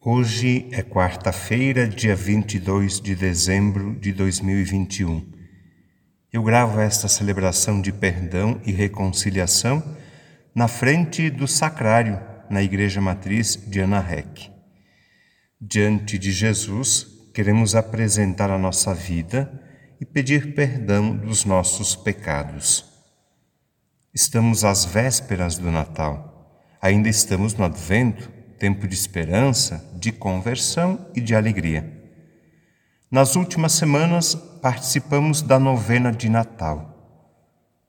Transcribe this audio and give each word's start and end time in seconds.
Hoje 0.00 0.68
é 0.70 0.80
quarta-feira, 0.80 1.88
dia 1.88 2.14
22 2.14 3.00
de 3.00 3.16
dezembro 3.16 3.96
de 3.96 4.12
2021. 4.12 5.28
Eu 6.32 6.40
gravo 6.44 6.78
esta 6.78 7.08
celebração 7.08 7.82
de 7.82 7.92
perdão 7.92 8.60
e 8.64 8.70
reconciliação 8.70 9.82
na 10.54 10.68
frente 10.68 11.28
do 11.28 11.48
sacrário, 11.48 12.16
na 12.48 12.62
Igreja 12.62 13.00
Matriz 13.00 13.56
de 13.56 13.80
Anarrec. 13.80 14.48
Diante 15.60 16.16
de 16.16 16.30
Jesus, 16.30 17.04
queremos 17.34 17.74
apresentar 17.74 18.52
a 18.52 18.58
nossa 18.58 18.94
vida 18.94 19.50
e 20.00 20.06
pedir 20.06 20.54
perdão 20.54 21.16
dos 21.16 21.44
nossos 21.44 21.96
pecados. 21.96 22.84
Estamos 24.14 24.62
às 24.62 24.84
vésperas 24.84 25.58
do 25.58 25.72
Natal. 25.72 26.56
Ainda 26.80 27.08
estamos 27.08 27.52
no 27.54 27.64
Advento 27.64 28.37
tempo 28.58 28.86
de 28.86 28.94
esperança, 28.94 29.88
de 29.94 30.10
conversão 30.12 31.06
e 31.14 31.20
de 31.20 31.34
alegria. 31.34 31.98
Nas 33.10 33.36
últimas 33.36 33.72
semanas, 33.72 34.34
participamos 34.34 35.40
da 35.40 35.58
novena 35.58 36.12
de 36.12 36.28
Natal. 36.28 36.94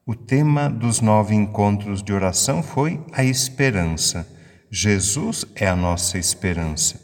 O 0.06 0.16
tema 0.16 0.70
dos 0.70 1.02
nove 1.02 1.36
encontros 1.36 2.02
de 2.02 2.14
oração 2.14 2.64
foi 2.64 3.04
a 3.12 3.24
esperança. 3.24 4.28
Jesus 4.72 5.46
é 5.56 5.68
a 5.68 5.76
nossa 5.76 6.18
esperança. 6.18 7.00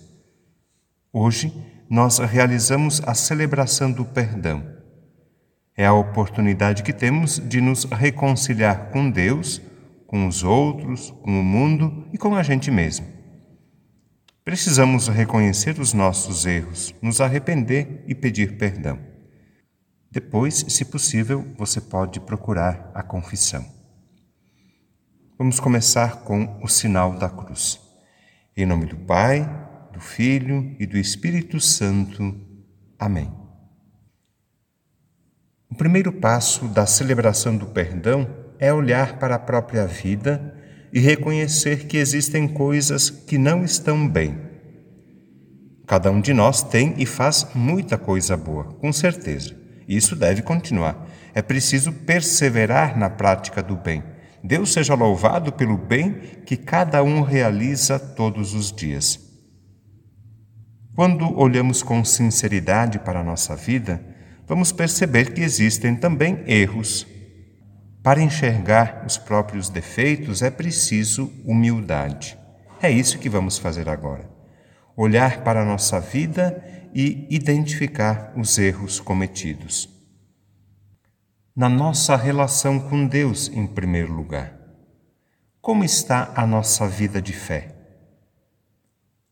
Hoje, 1.12 1.54
nós 1.90 2.20
realizamos 2.20 3.02
a 3.06 3.14
celebração 3.14 3.92
do 3.92 4.06
perdão. 4.06 4.64
É 5.76 5.86
a 5.86 5.94
oportunidade 5.94 6.84
que 6.84 6.94
temos 6.94 7.40
de 7.40 7.60
nos 7.60 7.84
reconciliar 7.84 8.92
com 8.92 9.10
Deus, 9.10 9.62
com 10.08 10.28
os 10.28 10.44
outros, 10.44 11.12
com 11.22 11.40
o 11.40 11.44
mundo 11.44 12.08
e 12.14 12.18
com 12.18 12.34
a 12.36 12.44
gente 12.44 12.72
mesmo. 12.72 13.15
Precisamos 14.46 15.08
reconhecer 15.08 15.80
os 15.80 15.92
nossos 15.92 16.46
erros, 16.46 16.94
nos 17.02 17.20
arrepender 17.20 18.04
e 18.06 18.14
pedir 18.14 18.60
perdão. 18.60 19.00
Depois, 20.12 20.64
se 20.70 20.86
possível, 20.86 21.52
você 21.58 21.82
pode 21.82 22.20
procurar 22.20 22.92
a 22.94 23.02
confissão. 23.02 23.66
Vamos 25.36 25.60
começar 25.60 26.18
com 26.18 26.60
o 26.62 26.68
sinal 26.68 27.18
da 27.18 27.28
cruz. 27.28 27.82
Em 28.56 28.68
nome 28.68 28.86
do 28.86 28.96
Pai, 28.98 29.50
do 29.92 30.00
Filho 30.00 30.76
e 30.80 30.86
do 30.86 30.96
Espírito 30.96 31.60
Santo. 31.60 32.40
Amém. 33.00 33.34
O 35.72 35.74
primeiro 35.74 36.14
passo 36.14 36.68
da 36.68 36.86
celebração 36.86 37.58
do 37.58 37.66
perdão 37.66 38.30
é 38.60 38.72
olhar 38.72 39.18
para 39.18 39.34
a 39.34 39.40
própria 39.40 39.88
vida 39.88 40.55
e 40.96 41.00
reconhecer 41.02 41.88
que 41.88 41.98
existem 41.98 42.48
coisas 42.48 43.10
que 43.10 43.38
não 43.38 43.66
estão 43.66 44.08
bem. 44.08 44.40
Cada 45.86 46.10
um 46.10 46.22
de 46.22 46.34
nós 46.34 46.64
tem 46.64 46.94
e 46.98 47.06
faz 47.06 47.46
muita 47.54 47.98
coisa 47.98 48.38
boa, 48.38 48.64
com 48.64 48.94
certeza. 48.94 49.54
Isso 49.86 50.16
deve 50.16 50.42
continuar. 50.42 51.06
É 51.34 51.42
preciso 51.42 51.92
perseverar 51.92 52.98
na 52.98 53.10
prática 53.10 53.62
do 53.62 53.76
bem. 53.76 54.02
Deus 54.42 54.72
seja 54.72 54.96
louvado 54.96 55.52
pelo 55.52 55.78
bem 55.78 56.14
que 56.46 56.56
cada 56.56 57.04
um 57.04 57.22
realiza 57.22 58.00
todos 58.00 58.54
os 58.54 58.72
dias. 58.72 59.20
Quando 60.96 61.38
olhamos 61.38 61.84
com 61.84 62.06
sinceridade 62.06 63.00
para 63.00 63.20
a 63.20 63.24
nossa 63.24 63.54
vida, 63.54 64.02
vamos 64.48 64.72
perceber 64.72 65.34
que 65.34 65.42
existem 65.42 65.94
também 65.94 66.42
erros 66.48 67.06
para 68.06 68.22
enxergar 68.22 69.04
os 69.04 69.18
próprios 69.18 69.68
defeitos 69.68 70.44
é 70.44 70.52
preciso 70.52 71.34
humildade. 71.44 72.38
É 72.80 72.88
isso 72.88 73.18
que 73.18 73.28
vamos 73.28 73.58
fazer 73.58 73.90
agora. 73.90 74.30
Olhar 74.96 75.44
para 75.44 75.64
a 75.64 75.66
nossa 75.66 76.00
vida 76.00 76.64
e 76.94 77.26
identificar 77.32 78.32
os 78.38 78.60
erros 78.60 79.00
cometidos. 79.00 79.90
Na 81.56 81.68
nossa 81.68 82.16
relação 82.16 82.80
com 82.80 83.08
Deus, 83.08 83.48
em 83.48 83.66
primeiro 83.66 84.14
lugar. 84.14 84.56
Como 85.60 85.84
está 85.84 86.32
a 86.36 86.46
nossa 86.46 86.88
vida 86.88 87.20
de 87.20 87.34
fé? 87.34 87.76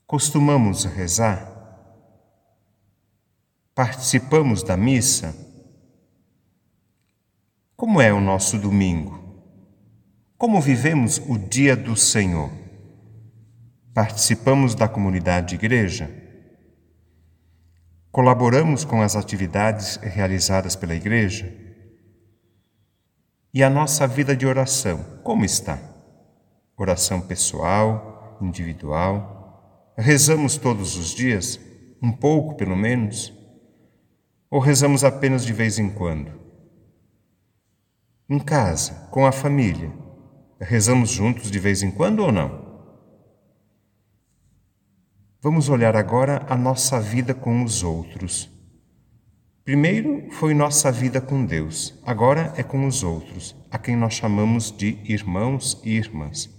Costumamos 0.08 0.84
rezar? 0.84 1.48
Participamos 3.76 4.64
da 4.64 4.76
missa? 4.76 5.43
Como 7.84 8.00
é 8.00 8.14
o 8.14 8.22
nosso 8.22 8.58
domingo? 8.58 9.22
Como 10.38 10.62
vivemos 10.62 11.22
o 11.28 11.38
dia 11.38 11.76
do 11.76 11.98
Senhor? 11.98 12.50
Participamos 13.94 14.74
da 14.74 14.88
comunidade 14.88 15.50
de 15.50 15.56
igreja? 15.56 16.10
Colaboramos 18.10 18.86
com 18.86 19.02
as 19.02 19.18
atividades 19.18 19.98
realizadas 19.98 20.78
pela 20.78 20.96
igreja? 20.96 21.54
E 23.54 23.62
a 23.62 23.70
nossa 23.70 24.08
vida 24.08 24.34
de 24.34 24.48
oração, 24.48 25.04
como 25.22 25.44
está? 25.44 25.78
Oração 26.78 27.20
pessoal, 27.20 28.38
individual? 28.42 29.92
Rezamos 29.98 30.56
todos 30.56 30.96
os 30.96 31.14
dias? 31.14 31.60
Um 32.02 32.14
pouco, 32.14 32.56
pelo 32.56 32.78
menos? 32.78 33.34
Ou 34.50 34.62
rezamos 34.62 35.04
apenas 35.04 35.46
de 35.46 35.52
vez 35.52 35.78
em 35.78 35.90
quando? 35.90 36.43
Em 38.30 38.40
casa, 38.40 39.10
com 39.12 39.26
a 39.26 39.34
família, 39.34 39.92
rezamos 40.58 41.10
juntos 41.10 41.52
de 41.52 41.60
vez 41.60 41.84
em 41.84 41.92
quando 41.92 42.20
ou 42.20 42.32
não? 42.32 42.64
Vamos 45.42 45.68
olhar 45.68 45.94
agora 45.94 46.46
a 46.48 46.56
nossa 46.56 47.02
vida 47.02 47.34
com 47.34 47.66
os 47.66 47.84
outros. 47.84 48.50
Primeiro 49.66 50.32
foi 50.32 50.54
nossa 50.54 50.90
vida 50.90 51.20
com 51.20 51.46
Deus, 51.46 52.00
agora 52.06 52.54
é 52.56 52.64
com 52.64 52.88
os 52.88 53.04
outros, 53.04 53.54
a 53.70 53.78
quem 53.78 53.98
nós 53.98 54.14
chamamos 54.14 54.72
de 54.72 54.98
irmãos 55.04 55.82
e 55.84 55.98
irmãs. 55.98 56.50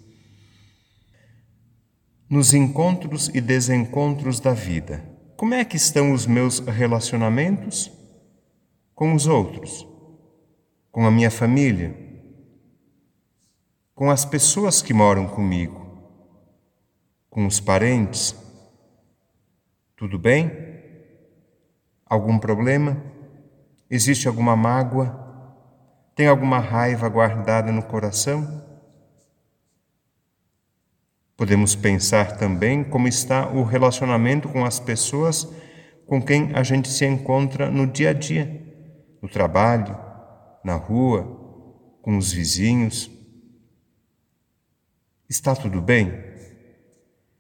Nos 2.29 2.53
encontros 2.53 3.31
e 3.33 3.41
desencontros 3.41 4.39
da 4.39 4.53
vida, 4.53 5.03
como 5.35 5.55
é 5.55 5.65
que 5.65 5.79
estão 5.79 6.13
os 6.13 6.27
meus 6.27 6.59
relacionamentos 6.59 7.91
com 8.95 9.15
os 9.15 9.27
outros? 9.27 9.94
Com 10.95 11.05
a 11.05 11.11
minha 11.11 11.29
família, 11.29 11.93
com 13.97 14.13
as 14.13 14.25
pessoas 14.25 14.81
que 14.81 14.95
moram 14.95 15.27
comigo, 15.27 15.85
com 17.29 17.45
os 17.49 17.59
parentes. 17.59 18.33
Tudo 19.97 20.21
bem? 20.21 20.53
Algum 22.07 22.39
problema? 22.39 23.03
Existe 23.91 24.29
alguma 24.29 24.55
mágoa? 24.55 25.21
Tem 26.15 26.29
alguma 26.29 26.61
raiva 26.61 27.09
guardada 27.09 27.73
no 27.73 27.83
coração? 27.83 28.65
Podemos 31.37 31.75
pensar 31.75 32.37
também 32.37 32.85
como 32.85 33.09
está 33.09 33.49
o 33.49 33.65
relacionamento 33.65 34.49
com 34.49 34.65
as 34.65 34.79
pessoas 34.79 35.53
com 36.07 36.23
quem 36.23 36.53
a 36.55 36.63
gente 36.63 36.89
se 36.89 37.05
encontra 37.05 37.69
no 37.69 37.85
dia 37.85 38.11
a 38.11 38.13
dia, 38.13 38.63
no 39.21 39.29
trabalho, 39.29 40.04
na 40.65 40.75
rua, 40.75 41.23
com 42.01 42.17
os 42.17 42.33
vizinhos. 42.33 43.11
Está 45.29 45.55
tudo 45.55 45.81
bem? 45.81 46.13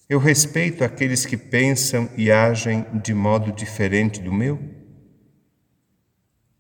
Eu 0.09 0.19
respeito 0.19 0.85
aqueles 0.85 1.25
que 1.25 1.37
pensam 1.37 2.11
e 2.17 2.31
agem 2.31 2.85
de 3.03 3.15
modo 3.15 3.51
diferente 3.51 4.21
do 4.21 4.33
meu? 4.33 4.59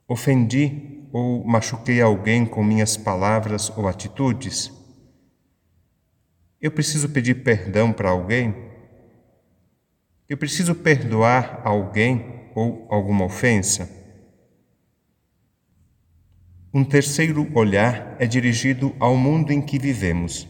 Ofendi 0.09 1.09
ou 1.13 1.45
machuquei 1.45 2.01
alguém 2.01 2.47
com 2.47 2.65
minhas 2.65 2.97
palavras 2.97 3.71
ou 3.77 3.87
atitudes? 3.87 4.73
Eu 6.61 6.71
preciso 6.71 7.11
pedir 7.11 7.45
perdão 7.45 7.93
para 7.93 8.09
alguém? 8.09 8.55
Eu 10.27 10.39
preciso 10.39 10.75
perdoar 10.75 11.61
alguém 11.65 12.51
ou 12.55 12.87
alguma 12.91 13.27
ofensa? 13.27 14.04
Um 16.77 16.83
terceiro 16.83 17.49
olhar 17.57 18.17
é 18.19 18.27
dirigido 18.27 18.97
ao 18.99 19.17
mundo 19.17 19.53
em 19.53 19.63
que 19.63 19.79
vivemos. 19.79 20.49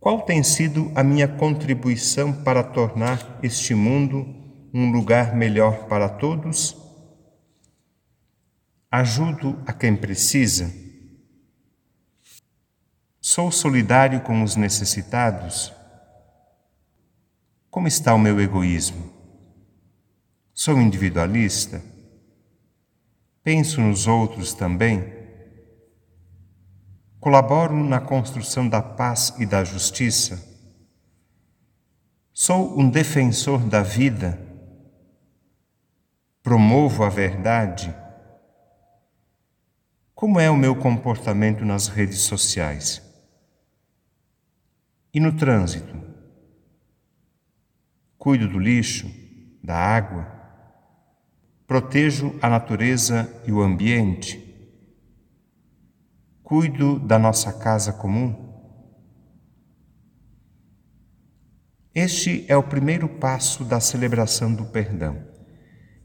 Qual 0.00 0.22
tem 0.22 0.42
sido 0.42 0.90
a 0.94 1.04
minha 1.04 1.28
contribuição 1.28 2.32
para 2.42 2.64
tornar 2.64 3.38
este 3.42 3.74
mundo 3.74 4.26
um 4.72 4.90
lugar 4.90 5.36
melhor 5.36 5.86
para 5.86 6.08
todos? 6.08 6.74
Ajudo 8.90 9.62
a 9.66 9.72
quem 9.74 9.94
precisa? 9.94 10.72
Sou 13.20 13.52
solidário 13.52 14.22
com 14.22 14.42
os 14.42 14.56
necessitados? 14.56 15.74
Como 17.70 17.86
está 17.86 18.14
o 18.14 18.18
meu 18.18 18.40
egoísmo? 18.40 19.12
Sou 20.54 20.80
individualista? 20.80 21.82
Penso 23.42 23.80
nos 23.80 24.06
outros 24.06 24.54
também. 24.54 25.12
Colaboro 27.18 27.74
na 27.74 28.00
construção 28.00 28.68
da 28.68 28.80
paz 28.80 29.34
e 29.38 29.46
da 29.46 29.64
justiça. 29.64 30.50
Sou 32.32 32.78
um 32.78 32.88
defensor 32.88 33.60
da 33.60 33.82
vida? 33.82 34.40
Promovo 36.42 37.04
a 37.04 37.08
verdade? 37.08 37.94
Como 40.14 40.38
é 40.38 40.48
o 40.48 40.56
meu 40.56 40.76
comportamento 40.76 41.64
nas 41.64 41.88
redes 41.88 42.20
sociais? 42.20 43.02
E 45.12 45.18
no 45.18 45.36
trânsito? 45.36 46.00
Cuido 48.16 48.48
do 48.48 48.58
lixo, 48.58 49.10
da 49.62 49.76
água? 49.76 50.31
Protejo 51.66 52.34
a 52.42 52.48
natureza 52.48 53.32
e 53.46 53.52
o 53.52 53.62
ambiente? 53.62 54.42
Cuido 56.42 56.98
da 56.98 57.18
nossa 57.18 57.52
casa 57.52 57.92
comum? 57.92 58.52
Este 61.94 62.44
é 62.48 62.56
o 62.56 62.62
primeiro 62.62 63.08
passo 63.08 63.64
da 63.64 63.78
celebração 63.78 64.52
do 64.52 64.64
perdão. 64.64 65.22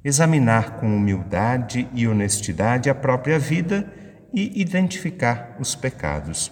Examinar 0.03 0.79
com 0.79 0.95
humildade 0.95 1.89
e 1.93 2.07
honestidade 2.07 2.89
a 2.89 2.95
própria 2.95 3.39
vida 3.39 3.91
e 4.31 4.61
identificar 4.61 5.57
os 5.59 5.75
pecados. 5.75 6.51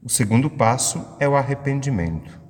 O 0.00 0.08
segundo 0.08 0.48
passo 0.48 1.04
é 1.18 1.28
o 1.28 1.34
arrependimento. 1.34 2.40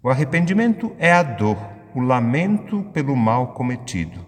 O 0.00 0.08
arrependimento 0.08 0.94
é 0.98 1.12
a 1.12 1.24
dor, 1.24 1.58
o 1.94 2.00
lamento 2.00 2.84
pelo 2.92 3.16
mal 3.16 3.52
cometido. 3.52 4.23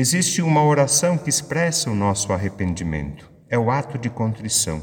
Existe 0.00 0.40
uma 0.40 0.62
oração 0.62 1.18
que 1.18 1.28
expressa 1.28 1.90
o 1.90 1.94
nosso 1.96 2.32
arrependimento. 2.32 3.28
É 3.48 3.58
o 3.58 3.68
ato 3.68 3.98
de 3.98 4.08
contrição. 4.08 4.80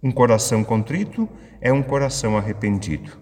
Um 0.00 0.12
coração 0.12 0.62
contrito 0.62 1.28
é 1.60 1.72
um 1.72 1.82
coração 1.82 2.38
arrependido. 2.38 3.20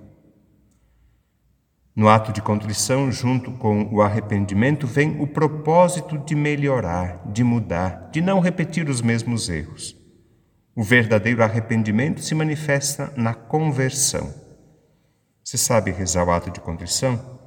No 1.97 2.11
ato 2.11 2.31
de 2.31 2.43
contrição, 2.43 3.11
junto 3.11 3.53
com 3.53 3.85
o 3.85 4.03
arrependimento, 4.03 4.87
vem 4.87 5.19
o 5.19 5.27
propósito 5.27 6.19
de 6.19 6.35
melhorar, 6.35 7.27
de 7.33 7.43
mudar, 7.43 8.11
de 8.13 8.21
não 8.21 8.39
repetir 8.39 8.91
os 8.91 9.01
mesmos 9.01 9.49
erros. 9.49 9.97
O 10.77 10.83
verdadeiro 10.83 11.43
arrependimento 11.43 12.21
se 12.21 12.35
manifesta 12.35 13.15
na 13.17 13.33
conversão. 13.33 14.31
Você 15.43 15.57
sabe 15.57 15.91
rezar 15.91 16.29
o 16.29 16.33
ato 16.33 16.51
de 16.51 16.61
contrição? 16.61 17.41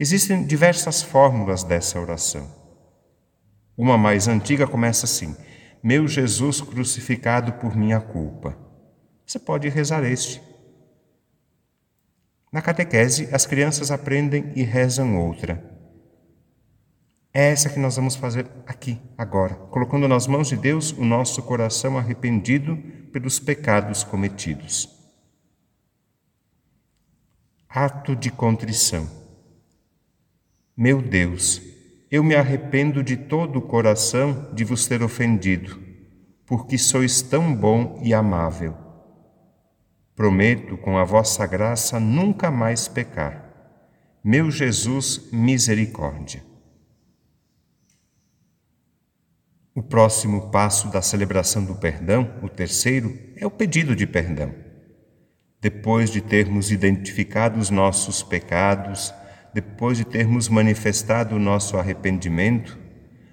Existem 0.00 0.46
diversas 0.46 1.02
fórmulas 1.02 1.62
dessa 1.62 2.00
oração. 2.00 2.63
Uma 3.76 3.98
mais 3.98 4.28
antiga 4.28 4.66
começa 4.66 5.04
assim: 5.04 5.36
Meu 5.82 6.06
Jesus 6.06 6.60
crucificado 6.60 7.54
por 7.54 7.76
minha 7.76 8.00
culpa. 8.00 8.56
Você 9.26 9.38
pode 9.38 9.68
rezar 9.68 10.04
este. 10.04 10.40
Na 12.52 12.62
catequese, 12.62 13.28
as 13.32 13.46
crianças 13.46 13.90
aprendem 13.90 14.52
e 14.54 14.62
rezam 14.62 15.18
outra. 15.18 15.74
É 17.32 17.50
essa 17.50 17.68
que 17.68 17.80
nós 17.80 17.96
vamos 17.96 18.14
fazer 18.14 18.46
aqui, 18.64 19.00
agora, 19.18 19.54
colocando 19.54 20.06
nas 20.06 20.28
mãos 20.28 20.48
de 20.48 20.56
Deus 20.56 20.92
o 20.92 21.04
nosso 21.04 21.42
coração 21.42 21.98
arrependido 21.98 22.76
pelos 23.12 23.40
pecados 23.40 24.04
cometidos. 24.04 24.88
Ato 27.68 28.14
de 28.14 28.30
contrição. 28.30 29.10
Meu 30.76 31.02
Deus, 31.02 31.60
eu 32.14 32.22
me 32.22 32.36
arrependo 32.36 33.02
de 33.02 33.16
todo 33.16 33.58
o 33.58 33.62
coração 33.62 34.48
de 34.54 34.62
vos 34.62 34.86
ter 34.86 35.02
ofendido, 35.02 35.82
porque 36.46 36.78
sois 36.78 37.20
tão 37.20 37.52
bom 37.52 38.00
e 38.04 38.14
amável. 38.14 38.72
Prometo, 40.14 40.76
com 40.76 40.96
a 40.96 41.02
vossa 41.02 41.44
graça, 41.44 41.98
nunca 41.98 42.52
mais 42.52 42.86
pecar. 42.86 43.52
Meu 44.22 44.48
Jesus, 44.48 45.28
misericórdia. 45.32 46.44
O 49.74 49.82
próximo 49.82 50.52
passo 50.52 50.92
da 50.92 51.02
celebração 51.02 51.64
do 51.64 51.74
perdão, 51.74 52.32
o 52.44 52.48
terceiro, 52.48 53.18
é 53.34 53.44
o 53.44 53.50
pedido 53.50 53.96
de 53.96 54.06
perdão. 54.06 54.54
Depois 55.60 56.10
de 56.10 56.20
termos 56.20 56.70
identificado 56.70 57.58
os 57.58 57.70
nossos 57.70 58.22
pecados, 58.22 59.12
depois 59.54 59.96
de 59.96 60.04
termos 60.04 60.48
manifestado 60.48 61.36
o 61.36 61.38
nosso 61.38 61.76
arrependimento, 61.76 62.76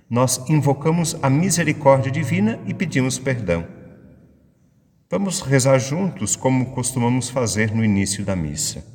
nós 0.07 0.47
invocamos 0.47 1.17
a 1.21 1.29
misericórdia 1.29 2.11
divina 2.11 2.59
e 2.67 2.73
pedimos 2.73 3.17
perdão. 3.17 3.67
Vamos 5.09 5.41
rezar 5.41 5.79
juntos 5.79 6.35
como 6.35 6.73
costumamos 6.73 7.29
fazer 7.29 7.73
no 7.73 7.83
início 7.83 8.23
da 8.23 8.35
missa. 8.35 8.85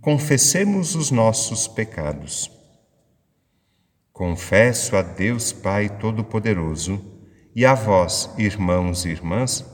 Confessemos 0.00 0.94
os 0.94 1.10
nossos 1.10 1.66
pecados. 1.66 2.50
Confesso 4.12 4.96
a 4.96 5.02
Deus 5.02 5.52
Pai 5.52 5.88
Todo-Poderoso 5.88 7.02
e 7.56 7.66
a 7.66 7.74
vós, 7.74 8.30
irmãos 8.38 9.04
e 9.04 9.08
irmãs, 9.08 9.64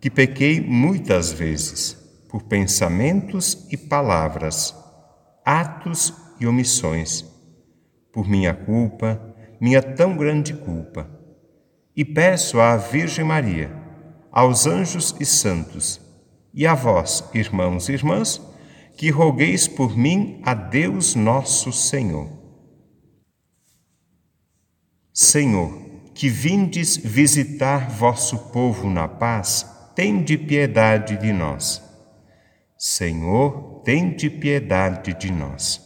que 0.00 0.10
pequei 0.10 0.60
muitas 0.60 1.32
vezes 1.32 1.96
por 2.28 2.42
pensamentos 2.42 3.66
e 3.70 3.76
palavras, 3.76 4.74
atos 5.46 6.12
e 6.40 6.46
omissões, 6.46 7.24
por 8.12 8.28
minha 8.28 8.52
culpa, 8.52 9.32
minha 9.60 9.80
tão 9.80 10.16
grande 10.16 10.52
culpa. 10.52 11.08
E 11.94 12.04
peço 12.04 12.58
à 12.58 12.76
Virgem 12.76 13.24
Maria, 13.24 13.70
aos 14.32 14.66
anjos 14.66 15.14
e 15.20 15.24
santos, 15.24 16.00
e 16.52 16.66
a 16.66 16.74
vós, 16.74 17.22
irmãos 17.32 17.88
e 17.88 17.92
irmãs, 17.92 18.42
que 18.96 19.08
rogueis 19.08 19.68
por 19.68 19.96
mim 19.96 20.40
a 20.44 20.52
Deus 20.52 21.14
nosso 21.14 21.70
Senhor. 21.70 22.28
Senhor, 25.14 25.72
que 26.12 26.28
vindes 26.28 26.96
visitar 26.96 27.88
vosso 27.88 28.50
povo 28.50 28.90
na 28.90 29.06
paz, 29.06 29.64
tende 29.94 30.36
piedade 30.36 31.16
de 31.18 31.32
nós. 31.32 31.85
Senhor, 32.78 33.80
tende 33.84 34.28
piedade 34.28 35.14
de 35.14 35.32
nós. 35.32 35.80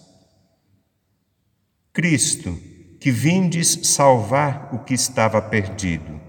Cristo, 1.93 2.59
que 2.99 3.11
vindes 3.13 3.81
salvar 3.85 4.75
o 4.75 4.81
que 4.81 4.95
estava 4.95 5.41
perdido, 5.41 6.21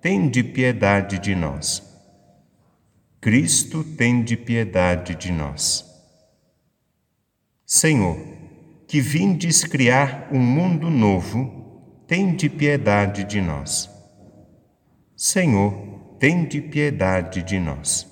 tende 0.00 0.44
piedade 0.44 1.18
de 1.18 1.34
nós. 1.34 1.82
Cristo, 3.18 3.82
tende 3.82 4.36
piedade 4.36 5.14
de 5.14 5.32
nós. 5.32 5.84
Senhor, 7.64 8.18
que 8.86 9.00
vindes 9.00 9.64
criar 9.64 10.28
um 10.32 10.40
mundo 10.40 10.90
novo, 10.90 12.02
tende 12.06 12.48
piedade 12.48 13.24
de 13.24 13.40
nós. 13.40 13.88
Senhor, 15.16 16.16
tende 16.18 16.60
piedade 16.60 17.42
de 17.42 17.58
nós. 17.58 18.09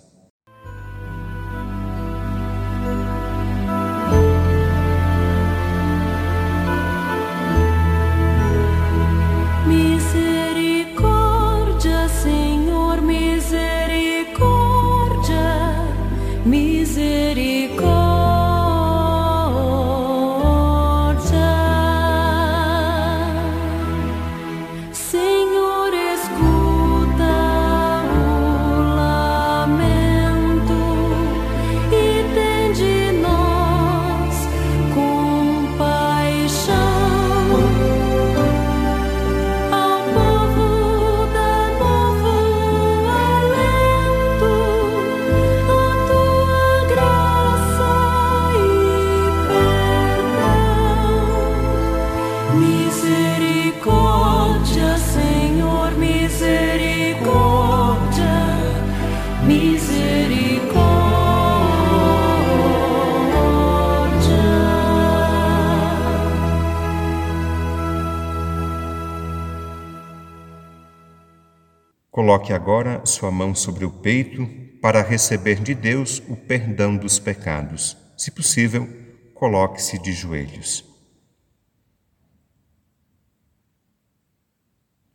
Coloque 72.28 72.52
agora 72.52 73.06
sua 73.06 73.30
mão 73.30 73.54
sobre 73.54 73.86
o 73.86 73.90
peito 73.90 74.46
para 74.82 75.00
receber 75.00 75.62
de 75.62 75.74
Deus 75.74 76.22
o 76.28 76.36
perdão 76.36 76.94
dos 76.94 77.18
pecados. 77.18 77.96
Se 78.18 78.30
possível, 78.30 78.86
coloque-se 79.32 79.98
de 79.98 80.12
joelhos. 80.12 80.84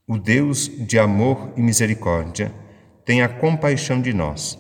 O 0.08 0.18
Deus 0.18 0.66
de 0.88 0.98
amor 0.98 1.54
e 1.56 1.62
misericórdia 1.62 2.52
tenha 3.06 3.30
compaixão 3.30 4.02
de 4.02 4.12
nós, 4.12 4.58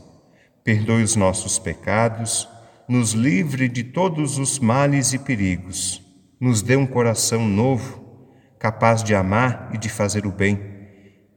perdoe 0.64 1.02
os 1.02 1.16
nossos 1.16 1.58
pecados, 1.58 2.48
nos 2.88 3.14
livre 3.14 3.68
de 3.68 3.84
todos 3.84 4.38
os 4.38 4.60
males 4.60 5.12
e 5.12 5.18
perigos, 5.18 6.04
nos 6.40 6.62
dê 6.62 6.76
um 6.76 6.86
coração 6.86 7.48
novo, 7.48 8.30
capaz 8.60 9.04
de 9.04 9.16
amar 9.16 9.72
e 9.74 9.78
de 9.80 9.90
fazer 9.90 10.28
o 10.28 10.32
bem, 10.32 10.73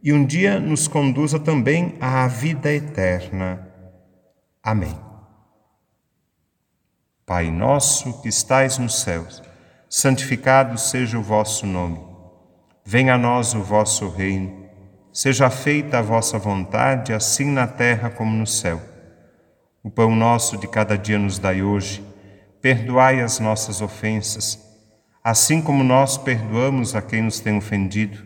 e 0.07 0.13
um 0.13 0.25
dia 0.25 0.61
nos 0.61 0.87
conduza 0.87 1.37
também 1.37 1.97
à 2.01 2.29
vida 2.29 2.73
eterna. 2.73 3.69
Amém. 4.63 4.97
Pai 7.27 7.51
nosso 7.51 8.23
que 8.23 8.29
estais 8.29 8.79
nos 8.79 9.01
céus, 9.01 9.43
santificado 9.91 10.79
seja 10.79 11.19
o 11.19 11.23
vosso 11.25 11.67
nome. 11.67 11.99
Venha 12.85 13.15
a 13.15 13.19
nós 13.19 13.53
o 13.53 13.65
vosso 13.65 14.09
reino. 14.09 14.69
Seja 15.13 15.51
feita 15.51 15.99
a 15.99 16.03
vossa 16.03 16.39
vontade, 16.39 17.13
assim 17.13 17.51
na 17.51 17.67
terra 17.67 18.09
como 18.09 18.31
no 18.31 18.47
céu. 18.47 18.81
O 19.83 19.91
pão 19.91 20.15
nosso 20.15 20.57
de 20.57 20.69
cada 20.69 20.97
dia 20.97 21.19
nos 21.19 21.41
dai 21.41 21.63
hoje. 21.63 22.01
Perdoai 22.63 23.21
as 23.21 23.41
nossas 23.41 23.81
ofensas, 23.81 24.57
assim 25.25 25.61
como 25.61 25.83
nós 25.83 26.17
perdoamos 26.17 26.95
a 26.95 27.03
quem 27.03 27.23
nos 27.23 27.41
tem 27.41 27.59
ofendido. 27.59 28.26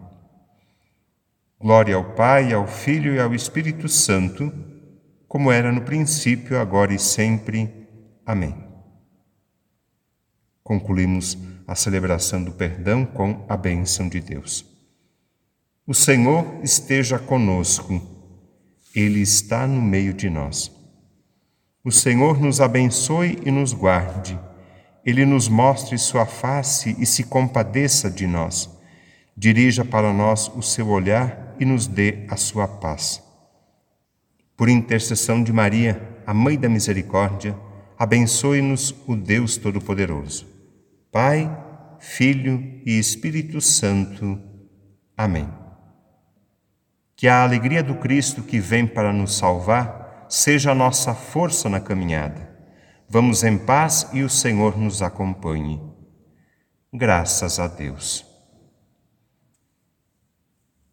Glória 1.61 1.95
ao 1.95 2.03
Pai, 2.15 2.51
ao 2.53 2.65
Filho 2.65 3.13
e 3.13 3.19
ao 3.19 3.35
Espírito 3.35 3.87
Santo, 3.87 4.51
como 5.27 5.51
era 5.51 5.71
no 5.71 5.81
princípio, 5.81 6.59
agora 6.59 6.91
e 6.91 6.97
sempre. 6.97 7.71
Amém. 8.25 8.55
Concluímos 10.63 11.37
a 11.67 11.75
celebração 11.75 12.43
do 12.43 12.51
perdão 12.51 13.05
com 13.05 13.45
a 13.47 13.55
bênção 13.55 14.09
de 14.09 14.19
Deus. 14.19 14.65
O 15.85 15.93
Senhor 15.93 16.43
esteja 16.63 17.19
conosco, 17.19 18.01
Ele 18.95 19.21
está 19.21 19.67
no 19.67 19.83
meio 19.83 20.15
de 20.15 20.31
nós. 20.31 20.71
O 21.83 21.91
Senhor 21.91 22.41
nos 22.41 22.59
abençoe 22.59 23.37
e 23.45 23.51
nos 23.51 23.71
guarde, 23.71 24.39
Ele 25.05 25.27
nos 25.27 25.47
mostre 25.47 25.95
sua 25.99 26.25
face 26.25 26.95
e 26.97 27.05
se 27.05 27.23
compadeça 27.23 28.09
de 28.09 28.25
nós, 28.25 28.67
dirija 29.37 29.85
para 29.85 30.11
nós 30.11 30.47
o 30.55 30.63
seu 30.63 30.89
olhar 30.89 31.40
e 31.61 31.65
nos 31.65 31.85
dê 31.85 32.25
a 32.27 32.35
sua 32.35 32.67
paz. 32.67 33.23
Por 34.57 34.67
intercessão 34.67 35.43
de 35.43 35.53
Maria, 35.53 36.19
a 36.25 36.33
Mãe 36.33 36.57
da 36.57 36.67
Misericórdia, 36.67 37.55
abençoe-nos 37.97 38.95
o 39.07 39.15
Deus 39.15 39.57
Todo-Poderoso. 39.57 40.47
Pai, 41.11 41.49
Filho 41.99 42.81
e 42.83 42.97
Espírito 42.97 43.61
Santo. 43.61 44.41
Amém. 45.15 45.47
Que 47.15 47.27
a 47.27 47.43
alegria 47.43 47.83
do 47.83 47.93
Cristo 47.95 48.41
que 48.41 48.59
vem 48.59 48.87
para 48.87 49.13
nos 49.13 49.37
salvar 49.37 50.25
seja 50.27 50.71
a 50.71 50.75
nossa 50.75 51.13
força 51.13 51.69
na 51.69 51.79
caminhada. 51.79 52.49
Vamos 53.07 53.43
em 53.43 53.55
paz 53.55 54.07
e 54.13 54.23
o 54.23 54.29
Senhor 54.29 54.75
nos 54.77 55.03
acompanhe. 55.03 55.79
Graças 56.91 57.59
a 57.59 57.67
Deus. 57.67 58.30